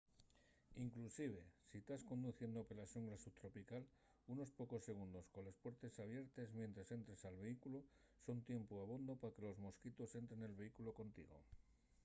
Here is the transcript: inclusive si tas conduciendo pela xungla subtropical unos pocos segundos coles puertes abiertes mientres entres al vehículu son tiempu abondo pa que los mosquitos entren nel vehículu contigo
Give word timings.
inclusive 0.85 1.35
si 1.71 1.79
tas 1.87 2.05
conduciendo 2.11 2.59
pela 2.69 2.89
xungla 2.93 3.17
subtropical 3.25 3.83
unos 4.33 4.53
pocos 4.59 4.85
segundos 4.89 5.25
coles 5.33 5.59
puertes 5.63 5.95
abiertes 6.05 6.47
mientres 6.57 6.91
entres 6.97 7.21
al 7.27 7.37
vehículu 7.43 7.79
son 8.25 8.37
tiempu 8.49 8.73
abondo 8.83 9.13
pa 9.21 9.31
que 9.33 9.45
los 9.47 9.61
mosquitos 9.65 10.09
entren 10.21 10.37
nel 10.41 10.57
vehículu 10.61 10.89
contigo 11.01 11.37